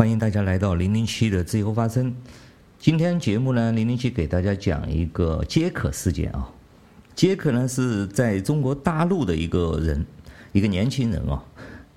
[0.00, 2.16] 欢迎大家来到零零七的自由发声。
[2.78, 6.50] 今天节目呢，零零七给大家讲一个杰克事件啊。
[7.14, 10.06] 杰克呢是在中国大陆的一个人，
[10.52, 11.44] 一个年轻人啊。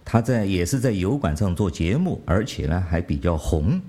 [0.03, 3.79] 他在也是在油管上做节目，而且呢还比较红。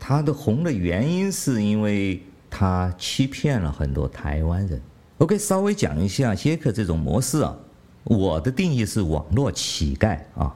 [0.00, 4.82] 他的红的原因是因为他欺骗了很多台湾人。
[5.18, 7.56] OK，稍微讲一下杰克这种模式啊。
[8.02, 10.52] 我的定义是网络乞丐啊，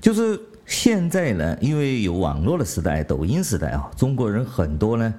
[0.00, 5.14] 就是现在呢，因为有网络的时代，抖音时代啊，中国人很多呢，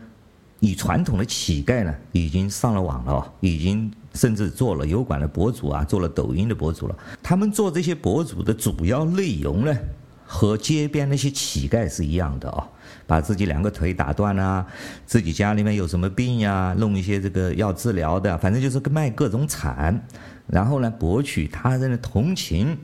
[0.60, 6.96] 以传统的乞丐呢，已经上了网了，已经甚至做了油管的博主啊，做了抖音的博主了。
[7.24, 9.74] 他们做这些博主的主要内容呢，
[10.26, 12.68] 和街边那些乞丐是一样的啊，
[13.06, 14.66] 把自己两个腿打断啊，
[15.06, 20.06] 自己家里面有什么病呀，弄一些这个要治疗的，反正就是卖各种惨。
[20.46, 22.78] 然后呢，博取他人的同情，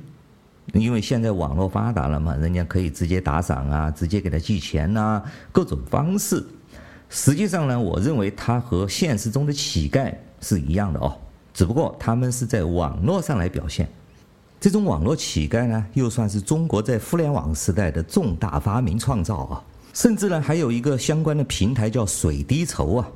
[0.72, 5.22] 因为现在网络发达了嘛，人家可以直接打赏啊，直接给他寄钱呐，
[5.52, 6.44] 各种方式。
[7.10, 11.16] 实际上呢，我认为他和现实中的乞丐是一样的哦，
[11.54, 13.88] 只不过他们是在网络上来表现。
[14.60, 19.64] 这种网络乞丐呢，又算是中国在互联网时代的重大发明创造啊。
[19.94, 23.08] 甚至呢，还有一个相关的平台叫水滴筹啊，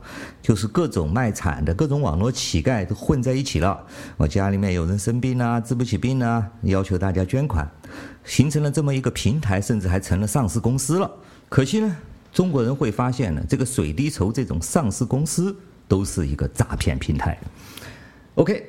[0.43, 3.83] 就是各种卖惨的各种网络乞丐都混在一起了。
[4.15, 7.67] 我家里面有人生病啊，治不起病啊，要求大家捐款，
[8.23, 11.11] 形成了这么一个平台，甚至还成了上市公司了。
[11.49, 11.97] 可惜呢，
[12.31, 15.55] 中国人会发现呢，这个水滴筹这种上市公司
[15.87, 17.35] 都是一个诈骗平台。
[18.35, 18.63] OK，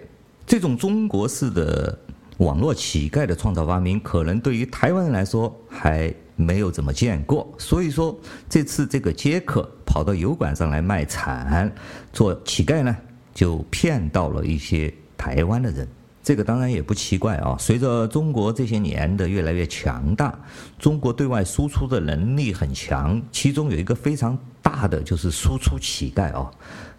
[0.46, 1.98] 这种中国式的
[2.38, 6.10] 网络乞丐的创造发明，可能对于台湾人来说还。
[6.38, 8.16] 没有怎么见过，所以说
[8.48, 11.70] 这次这个杰克跑到油管上来卖惨，
[12.12, 12.96] 做乞丐呢，
[13.34, 15.86] 就骗到了一些台湾的人。
[16.22, 20.38] 这个当然也不奇怪啊，随着中国这些年的越来越强大，
[20.78, 26.48] 中国对外输出的能力很强，其中有一个非常大的就是输出乞丐啊。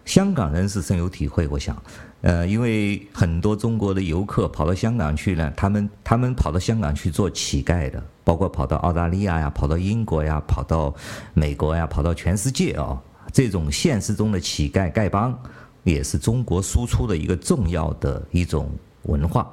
[0.04, 1.80] 香港人是深有体会，我想，
[2.22, 10.94] 呃，因为很多中国的游客跑到香港去呢，他们他们跑到香港去做乞丐的，包括跑到澳大利亚呀，跑到英国呀，跑到
[11.32, 13.00] 美国呀，跑到全世界啊，
[13.32, 15.34] 这种现实中的乞丐丐帮，
[15.82, 18.70] 也是中国输出的一个重要的一种
[19.04, 19.50] 文化。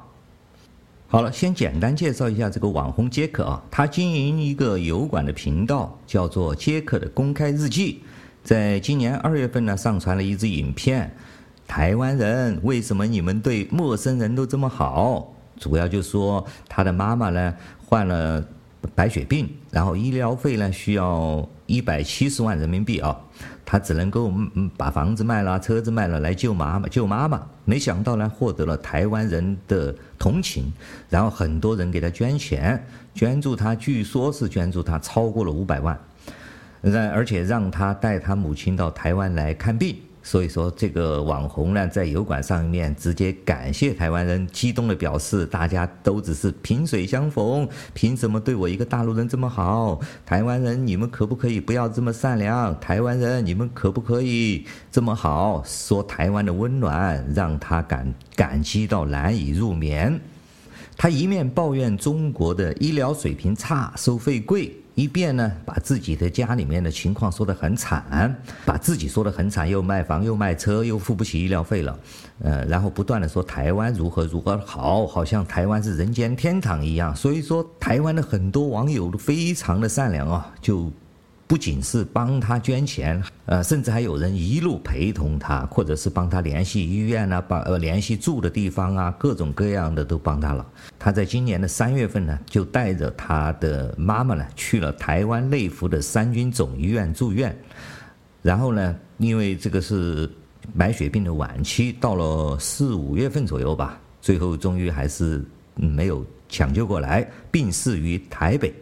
[1.08, 8.04] 好了，先简单介绍一下这个网红杰克啊，他经营一个油管的频道，叫做杰克的公开日记。
[8.44, 11.10] 在今年二月份呢，上传了一支影片。
[11.68, 15.34] 台湾人为什么你们对陌生人都这么好？
[15.60, 17.54] 主要就说他的妈妈呢
[17.86, 18.44] 患了
[18.96, 23.20] 白血病，然后医疗费呢需要一百七十万人民币啊，
[23.66, 24.32] 他只能够
[24.78, 26.88] 把房子卖了、车子卖了来救妈妈。
[26.88, 30.72] 救妈妈，没想到呢获得了台湾人的同情，
[31.10, 32.82] 然后很多人给他捐钱，
[33.14, 36.00] 捐助他，据说是捐助他超过了五百万。
[36.82, 39.98] 让而且让他带他母亲到台湾来看病，
[40.30, 50.02] 所以说这个网红呢，在油管上面直接感谢台湾人，激动地表示，大家都只是萍水相逢，凭什么对我一个大陆人这么好？
[50.26, 52.78] 台湾人你们可不可以不要这么善良？
[52.82, 55.64] 台湾人你们可不可以这么好？
[55.66, 60.20] 说台湾的温暖，让他感感激到难以入眠。
[60.98, 64.76] 他一面抱怨中国的医疗水平差，收费贵。
[64.98, 68.36] 一边呢，把自己的家里面的情况说得很惨，
[68.66, 72.00] 把自己说得很惨，又卖房又卖车，又付不起医疗费了，
[72.42, 77.16] 呃，然后不断的说台湾如何如何好，好像台湾是人间天堂一样。
[77.16, 80.92] 所以说，台湾的很多网友都非常的善良啊，就。
[81.48, 90.66] 不仅是帮他捐钱，呃，甚至还有人一路陪同他，或者是帮他联系医院啊，帮呃联系住的地方啊，各种各样的都帮他了。
[91.00, 97.58] 他在今年的三月份呢，就带着他的妈妈呢去了台湾内湖的三军总医院住院。
[98.42, 100.30] 然后呢，因为这个是
[100.78, 105.42] 白血病的晚期，到了四五月份左右吧，最后终于还是
[105.76, 108.74] 没有抢救过来，病逝于台北。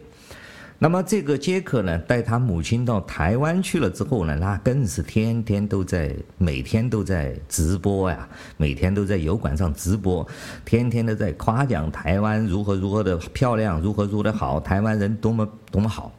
[0.78, 8.28] 那么这个杰克呢，带他母亲到台湾去了之后呢，那更是天天都在，每天都在直播呀，
[8.58, 10.26] 每天都在油管上直播，
[10.66, 16.12] 天天都在夸奖台湾如何如何的漂亮，如何如何的好，台湾人多么多么好，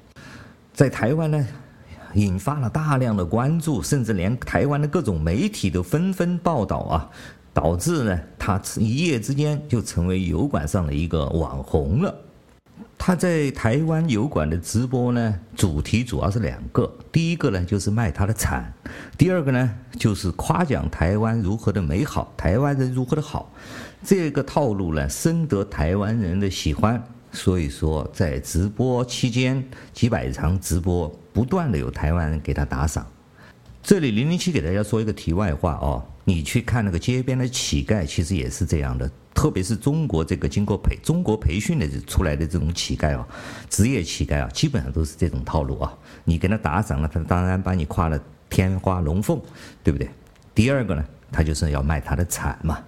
[0.74, 1.48] 在台湾呢，
[2.16, 7.10] 引发了大量的关注，甚至连台湾的各种媒体都纷纷报道啊，
[7.54, 12.24] 导致呢，他一夜之间就成为油管上的一个网红了。
[12.98, 18.74] 他在台湾油管的直播呢，主题主要是两个，第一个呢就是卖他的惨，
[19.18, 23.54] 第二个呢就是夸奖台湾如何的美好，台湾人如何的好，
[24.04, 27.02] 这个套路呢深得台湾人的喜欢，
[27.32, 33.06] 所以说在直播期间，几百场直播不断的有台湾人给他打赏。
[33.84, 43.24] 这里零零七给大家说一个题外话哦，你去看那个街边的乞丐，其实也是这样的，特别是中国这个经过培中国培训的出来的这种乞丐哦，
[43.70, 45.94] 职业乞丐啊，基本上都是这种套路啊。
[46.24, 48.20] 你给他打赏了，他当然把你夸得
[48.50, 49.40] 天花龙凤，
[49.84, 50.10] 对不对？
[50.56, 52.80] 第二个呢，他就是要卖他的惨嘛。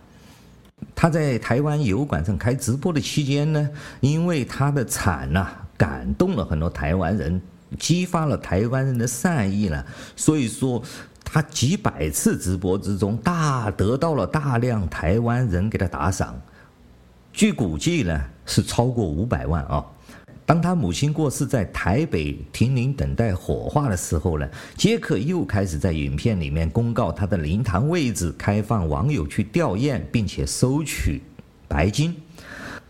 [0.95, 3.69] 他在台湾油管上开直播的期间呢，
[3.99, 5.47] 因为他的惨呐，
[5.77, 7.39] 感动了很多台湾人，
[7.77, 9.85] 激发了台湾人的善意呢，
[10.15, 10.81] 所以说
[11.31, 16.35] 他几百次直播之中，大得到了大量台湾人给他打赏，
[17.31, 19.85] 据估计呢是超过五百万啊。
[20.43, 31.21] 当他母亲过世，在台北停灵等待火化的时候呢，杰克又开始在影片里面公告他的灵堂位置，开放网友去吊唁，并且收取
[31.67, 32.15] 白金，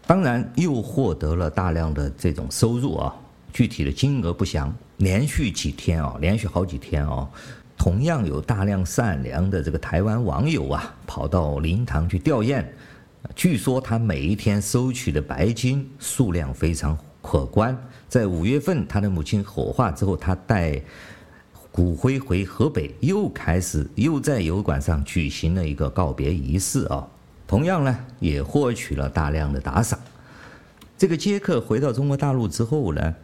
[0.08, 3.14] 当然又获得了大量的这种收入啊，
[3.52, 4.74] 具体的金额不详。
[4.96, 7.28] 连续几天啊，连续好几天啊，
[7.80, 12.62] 同样有大量善良的这个台湾网友啊，跑到灵堂去吊唁，
[13.34, 17.76] 据说他每一天收取的白金数量非常可观，
[18.10, 20.82] 在五月份他的母亲火化之后，他带
[21.72, 27.08] 骨灰回河北，又开始又在油管上举行了一个告别仪式啊。
[27.48, 29.98] 同样呢，也获取了大量的打赏。
[30.98, 33.16] 这个杰克回到中国大陆之后呢，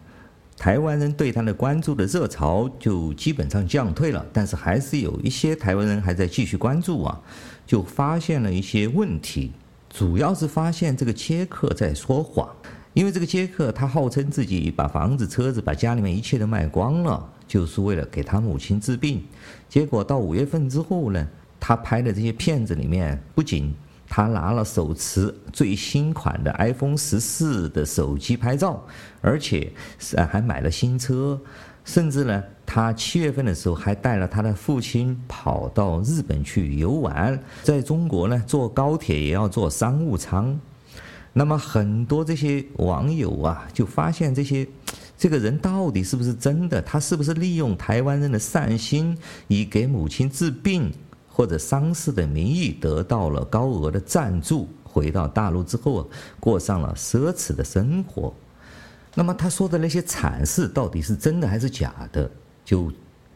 [0.58, 7.22] 台湾人对他的关注的热潮就基本上降退了，但是还是有一些台湾人还在继续关注啊，
[7.68, 9.52] 就发现了一些问题，
[9.90, 12.50] 主要是发现这个杰克在说谎。
[12.94, 19.22] 因为这个杰克，他号称自己把房子、车子、把家里面一切都卖光了，就是为了给他母亲治病。
[19.68, 21.28] 结果到五月份之后呢，
[21.60, 23.76] 他拍的这些片子里面，不仅
[24.08, 28.86] 他拿了手持最新款的 iPhone 十四的手机拍照，
[29.22, 31.40] 而且是还买了新车，
[31.84, 40.60] 甚至呢，他七月份的时候还带了他的父亲跑到日本去游玩，在中国呢，坐高铁也要坐商务舱。
[41.34, 44.66] 那么很多这些网友啊，就发现这些
[45.18, 46.82] 这个人到底是不是真的？
[46.82, 49.18] 他是不是利用台湾人的善心，
[49.50, 50.90] 以给母亲治病
[51.36, 56.10] 或者丧事的名义得到了高额的赞助，回到大陆之后
[56.40, 58.34] 过上了奢侈的生活？
[59.14, 62.32] 那么他说的那些惨事到底是真的还是假的？
[62.64, 62.90] 就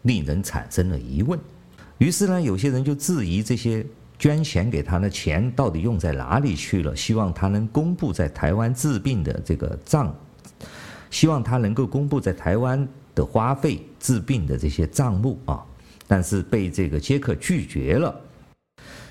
[0.04, 1.38] 令人产生了疑问。
[1.98, 3.86] 于是呢，有些人就质疑这些。
[4.18, 6.94] 捐钱给他的钱到底用在哪里去了？
[6.94, 10.14] 希望他能公布在台湾治病的这个账，
[11.10, 12.86] 希望他能够公布在台湾
[13.16, 15.66] 的花费治病的这些账目啊！
[16.12, 18.20] 但是被这个杰克拒绝了，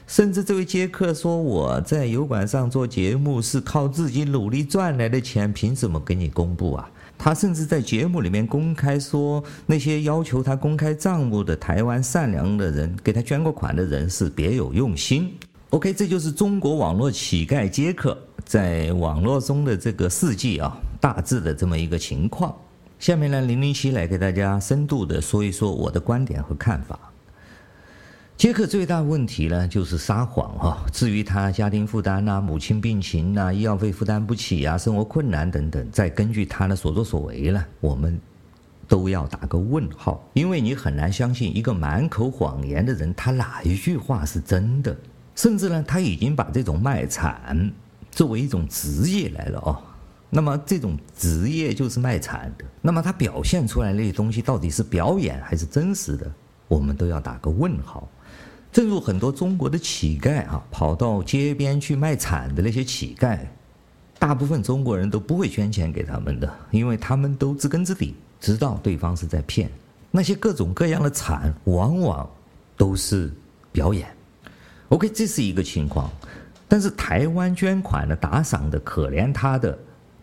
[0.08, 15.32] 甚至这位杰克说：“我在油管上做节目是靠自己努力赚来的钱，凭什么给你公布啊？”他甚至在节目里面公开说，那些要求他公开账目的台湾善良的人，给他捐过款的人是别有用心。
[15.70, 22.52] OK，这就是中国网络乞丐杰克在网络中的这个事迹啊，大致的这么一个情况。
[22.98, 26.98] 下面呢，零零七来给大家深度的说一说我的观点和看法。
[28.36, 30.84] 杰克最大问题呢，就是撒谎哈。
[30.92, 38.20] 至于他家庭负担呐、母亲病情呐、医药费负担不起啊、生活困难等等，再根据他的所作所为呢，我们
[38.88, 40.28] 都要打个问号。
[40.34, 44.96] 因为你很难相信一个满口谎言的人，他哪一句话是真的？
[45.36, 47.72] 甚至呢，他已经把这种卖惨
[48.10, 49.82] 作为一种职业来了哦。
[50.30, 52.64] 那么这种职业就是卖惨的。
[52.82, 56.30] 那么他表现出来那些东西到底是表演还是真实的？
[56.68, 58.08] 我们都要打个问号。
[58.70, 63.38] 正如很多中国的乞丐啊，跑到街边去卖惨的那些乞丐，
[64.18, 69.70] 大部分中国人都不会捐钱给他们的，因为他们都知根知底，知道对方是在骗。
[70.10, 72.28] 那些各种各样的惨，往往
[72.76, 73.32] 都是
[73.72, 74.06] 表演。
[74.90, 76.10] OK，这是一个情况。
[76.68, 79.78] 但是台湾捐款的、打赏的、可怜他的、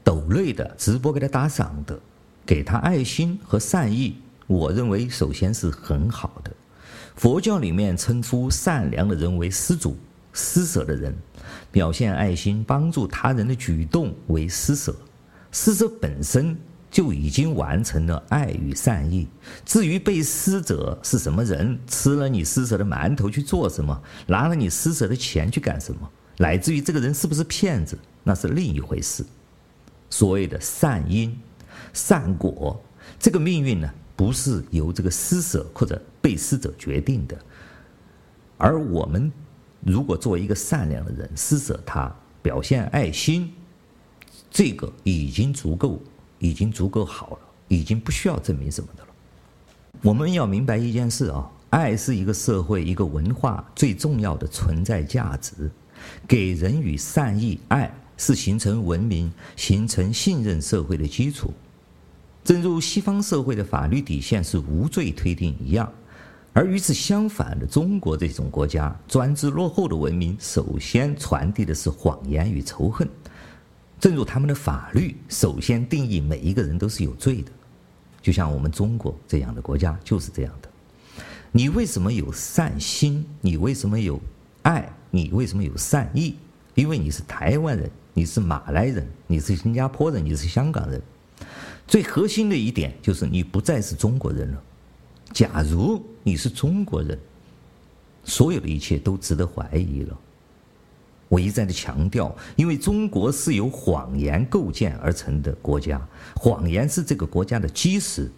[0.06, 2.00] 抖内的、直播给他打赏的、
[2.46, 6.52] 给他爱心和善意，我认为首先是很好的。
[7.16, 9.98] 佛教里面称呼善良的人为施主，
[10.32, 11.16] 施舍的人，
[11.72, 14.96] 表现爱心、帮助他人的举动为施舍。
[15.52, 16.56] 施舍本身
[16.92, 19.28] 就已经完成了爱与善意。
[19.66, 26.08] 至于被施者是什么人，吃了你施舍的馒头去做什么，拿了你施舍的钱去干什么，
[26.38, 29.26] 乃至于这个人是不是骗子，那是另一回事。
[30.16, 31.38] 所谓的善因、
[31.92, 32.82] 善果，
[33.20, 37.38] 这个命运呢，不是由这个施舍或者被施者决定的，
[38.58, 39.30] 而我们
[39.82, 42.10] 如果作为一个善良的人施舍他，
[42.42, 43.52] 表现爱心，
[44.50, 46.02] 这个已经足够，
[46.40, 49.10] 已经足够好了，已经不需要证明什么的了。
[50.02, 55.70] 我们要明白一件事啊，爱是一个社会、一个文化最重要的存在价值，
[56.26, 61.54] 给人与善意爱是形成文明、形成信任社会的基础。
[62.44, 65.92] 正如西方社会的法律底线是无罪推定一样，
[66.54, 73.10] 而与此相反的中国这种国家专制落后的文明，首先传递的是谎言与仇恨。
[74.00, 77.52] 正如他们的法律首先定义每一个人都是有罪的。
[78.22, 80.70] 就像我们中国这样的国家就是这样的，
[81.52, 83.26] 你为什么有善心？
[83.42, 84.20] 你为什么有
[84.64, 84.88] 爱？
[85.10, 86.36] 你为什么有善意？
[86.74, 91.02] 因为你是台湾人，你是马来人，你是新加坡人，你是香港人。
[91.86, 94.64] 最核心的一点就是你不再是中国人了。
[95.34, 97.20] 假如你是中国人，
[98.24, 100.18] 所有的一切都值得怀疑了。
[101.28, 106.02] 我一再的强调，因为中国是由谎言构建而成的国家，
[106.38, 108.32] 谎言是这个国家的基石，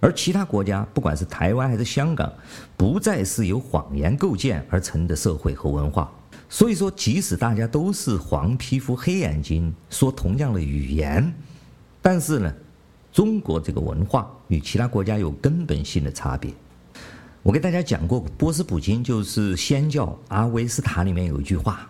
[0.00, 2.32] 而其他国家，不管是台湾还是香港，
[2.76, 6.12] 不再是由谎言构建而成的社会和文化。
[6.48, 11.34] 所以说，即使大家都是黄皮肤、黑眼睛，说同样的语言，
[12.00, 12.54] 但是呢，
[13.12, 16.52] 中国这个文化与其他国家有根本性的差别。
[17.42, 21.88] 我给大家讲过，波斯普京就是祆教阿维斯塔里面有一句话：“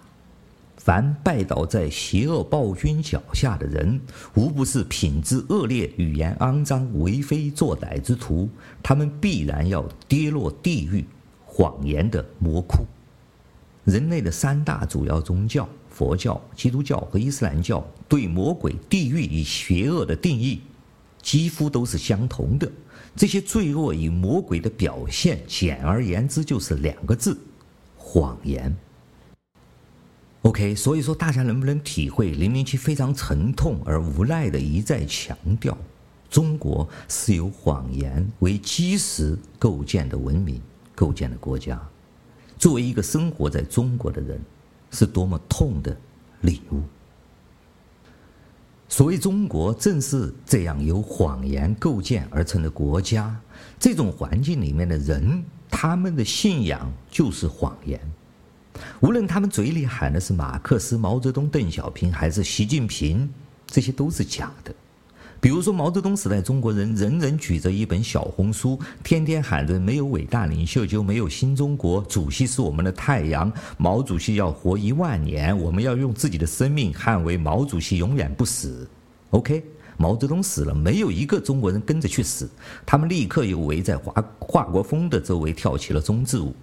[0.76, 4.00] 凡拜倒在邪恶暴君脚下的人，
[4.34, 8.48] 无不是品质恶劣、语言肮脏、为非作歹之徒，
[8.82, 11.04] 他们必然要跌落地狱，
[11.44, 12.84] 谎言的魔窟。”
[13.86, 20.60] 人类的三大主要宗教——佛教、基督教和伊斯兰教，对魔鬼、地狱与邪恶的定义，
[21.22, 22.68] 几乎都是相同的。
[23.14, 27.38] 这些罪恶与魔鬼的表现，简而言之就是两个字：
[27.96, 28.76] 谎言。
[30.42, 35.78] OK，所以说大家能不能体会零零七非常沉痛而无奈的一再强调，
[36.28, 40.60] 中国是由谎言为基石构建的文明、
[40.92, 41.80] 构建的国家。
[42.58, 44.40] 作为一个生活在中国的人，
[44.90, 45.96] 是多么痛的
[46.40, 46.80] 领悟。
[48.88, 53.38] 所谓中国，正是这样由谎言构建而成的国家。
[53.78, 58.00] 这种环境里面的人，他们的信仰就是谎言。
[59.00, 63.28] 无论他们嘴里喊的是马克思、毛泽东、邓小平，还是习近平，
[63.66, 64.74] 这些都是假的。
[65.38, 78.88] 比如说毛泽东时代，中国人人人举着一本小红书，天天喊着“没有伟大领袖就没有新中国”，主席是我们的太阳，毛主席要活一万年，我们要用自己的生命捍卫毛主席永远不死。
[79.30, 79.62] OK，
[79.98, 82.48] 毛泽东死了，没有一个中国人跟着去死，
[82.84, 86.54] 他们立刻又围在华华国锋的周围跳起了忠字舞。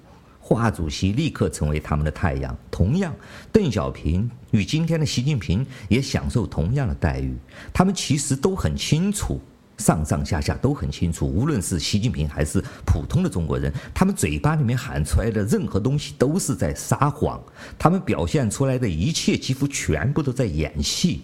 [0.45, 2.55] 华主席立刻成为他们的太阳。
[2.69, 3.15] 同样，
[3.49, 7.33] 邓小平与今天的习近平也享受同样的待遇。
[7.73, 9.39] 他们其实都很清楚，
[9.77, 11.25] 上上下下都很清楚。
[11.25, 17.41] 无论是习近平还是普通的中国人，他们嘴巴里面喊出来的任何东西都是在撒谎。
[17.79, 21.21] 他们表现出来的一切几乎全部都在演戏。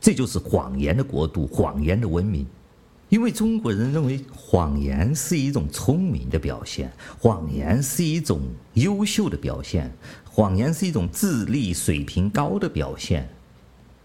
[0.00, 2.44] 这就是谎言的国度，谎言的文明。
[3.08, 8.40] 因为中国人认为谎言是一种聪明的表现，谎言是一种
[8.74, 9.90] 优秀的表现，
[10.30, 13.26] 谎言是一种智力水平高的表现，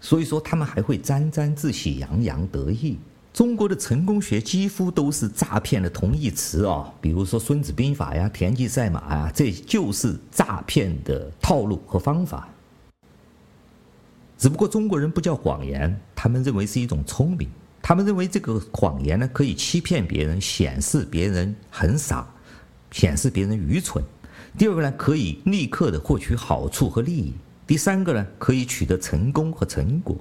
[0.00, 2.96] 所以说他们还会沾沾自喜、洋洋得意。
[3.34, 12.48] 中国的成功学几乎都是诈骗的同义词哦，比如说《孙子兵法》呀、田忌赛马呀，这就是诈骗的套路和方法。
[14.38, 17.48] 只不过中国人不叫谎言，他们认为是一种聪明。
[17.86, 22.26] 他们认为这个谎言呢，可以欺骗别人，显示别人很傻，
[22.90, 24.02] 显示别人愚蠢。
[24.56, 27.34] 第二个呢，可以立刻的获取好处和利益。
[27.66, 30.16] 第三个呢，可以取得成功和成果。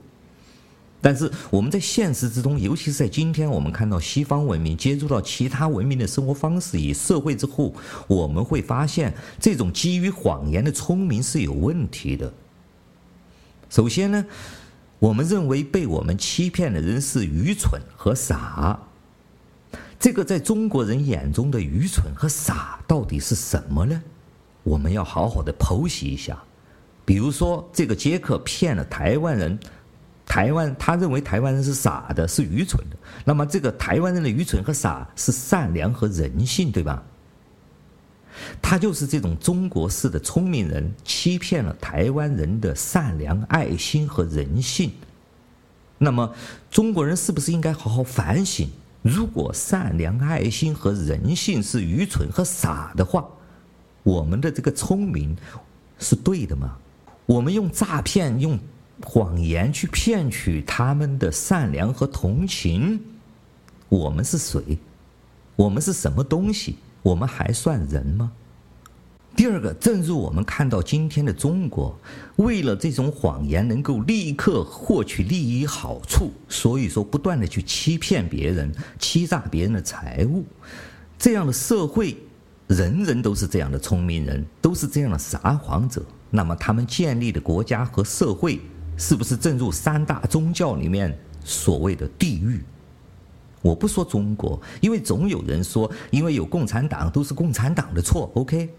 [1.00, 7.74] 但是我们在现实之中，尤其是在今天，我们看到西方文明接触到其他文明的生活方式与社会之后，
[8.08, 12.34] 我们会发现这种基于谎言的聪明是有问题的。
[13.70, 14.26] 首先呢。
[15.04, 18.80] 我们认为被我们欺骗的人是愚蠢和傻。
[20.00, 24.02] 这个在中国人眼中的愚蠢和傻到底是什么呢？
[24.64, 26.42] 我们要好好的剖析一下。
[27.04, 29.60] 比如说，这个杰克骗了台湾人，
[30.26, 32.96] 台湾他认为台湾人是傻的，是愚蠢的。
[33.26, 37.04] 那么，这个台湾人的愚蠢和傻是善良和人性，对吧？
[38.62, 44.92] 他就是这种中国式的聪明人，欺骗了台湾人的善良、爱心和人性。
[45.98, 46.34] 那么，
[46.70, 48.68] 中国人是不是应该好好反省？
[49.02, 53.28] 如果善良、爱心和人性是愚蠢和傻的话，
[54.04, 55.36] 我们的这个聪明
[56.00, 56.78] 是对的吗？
[57.26, 58.60] 我们用诈骗、用
[59.02, 63.00] 谎言去骗取他们的善良和同情，
[63.90, 64.78] 我们是谁？
[65.56, 66.78] 我们是什么东西？
[67.04, 68.32] 我们还算人吗？
[69.36, 72.00] 第二个，正如我们看到今天的中国，
[72.36, 80.46] 为了这种谎言能够立刻获取利益好处，所以说不断的去欺骗别人，欺诈别人的财物，
[81.18, 82.16] 这样的社会，
[82.68, 88.62] 人人都是这样的聪明人，都是这样的撒谎者，那么他们建立的国家和社会，
[88.98, 92.64] 是不是正如三大宗教里面所谓的地狱？
[93.64, 98.32] 我不说中国，因为总有人说，因为有共产党，都是共产党的错。
[98.36, 98.70] OK。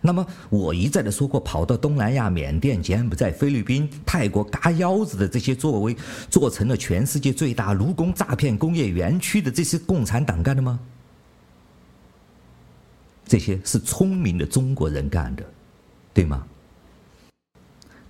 [0.00, 5.96] 那么我一再的说过，跑到东南亚、缅甸、柬埔寨、菲律宾、泰国嘎腰子的这些作为
[6.30, 10.78] 做成了全世界最大卢工诈骗工业园区的这些共产党干的吗？
[13.26, 15.44] 这些是聪明的中国人干的，
[16.14, 16.46] 对吗？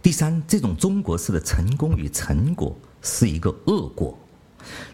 [0.03, 4.17] 第三，这种中国式的成功与成果是一个恶果。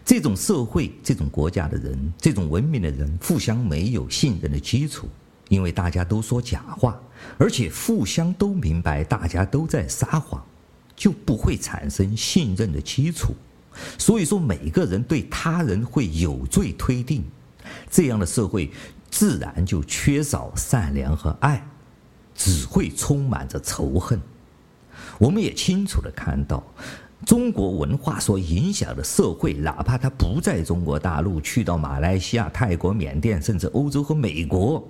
[0.05, 5.07] 这种社会、这种国家的人、这种文明的人，互相没有信任的基础。
[5.49, 6.99] 因为大家都说假话，
[7.37, 10.43] 而且互相都明白大家都在撒谎，
[10.95, 13.33] 就不会产生信任的基础。
[13.99, 17.23] 所以说，每个人对他人会有罪推定，
[17.91, 18.71] 这样的社会
[19.11, 21.67] 自然就缺少善良和爱，
[22.33, 24.19] 只会充满着仇恨。
[25.19, 26.63] 我们也清楚地看到，
[27.25, 34.85] 中国文化所影响的社会，哪怕他不在中国大陆，去到马来西亚、泰国、缅甸，甚至欧洲和美国。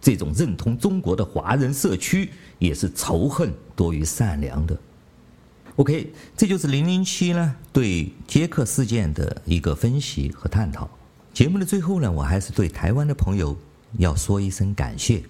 [0.00, 4.76] 这种认同中国的华人社区也是仇恨多于善良的。
[5.76, 10.88] OK，这就是零零七呢对捷克事件的一个分析和探讨。
[11.32, 13.56] 节目的最后呢，我还是对台湾的朋友
[13.98, 15.22] 要说一声感谢，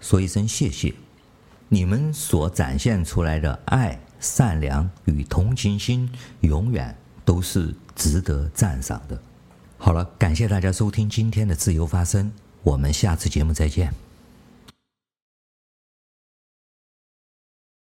[0.00, 0.94] 说一声谢谢。
[1.68, 6.08] 你们所展现出来的爱、善良与同情心，
[6.40, 9.20] 永远都是值得赞赏的。
[9.78, 12.30] 好了，感谢大家收听今天的自由发声，
[12.62, 13.92] 我们下次节目再见。